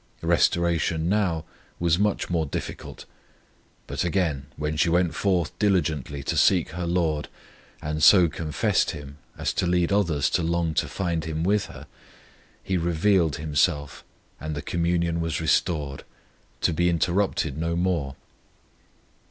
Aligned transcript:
Restoration 0.23 1.07
now 1.09 1.45
was 1.79 1.99
much 1.99 2.27
more 2.27 2.47
difficult; 2.47 3.05
but 3.85 4.03
again 4.03 4.47
when 4.57 4.75
she 4.75 4.89
went 4.89 5.13
forth 5.13 5.51
diligently 5.59 6.23
to 6.23 6.35
seek 6.35 6.69
her 6.69 6.87
LORD, 6.87 7.27
and 7.83 8.01
so 8.01 8.27
confessed 8.27 8.89
Him 8.97 9.19
as 9.37 9.53
to 9.53 9.67
lead 9.67 9.91
others 9.93 10.31
to 10.31 10.41
long 10.41 10.73
to 10.73 10.87
find 10.87 11.25
Him 11.25 11.43
with 11.43 11.67
her, 11.67 11.85
He 12.63 12.77
revealed 12.77 13.35
Himself 13.35 14.03
and 14.39 14.55
the 14.55 14.63
communion 14.63 15.21
was 15.21 15.39
restored, 15.39 16.03
to 16.61 16.73
be 16.73 16.89
interrupted 16.89 17.55
no 17.55 17.75
more. 17.75 18.15